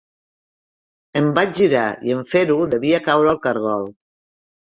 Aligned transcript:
Em 1.21 1.27
vaig 1.39 1.53
girar 1.59 1.83
i 2.07 2.15
en 2.15 2.25
fer-ho 2.33 2.57
devia 2.73 3.03
caure 3.11 3.35
el 3.37 3.41
caragol. 3.45 3.87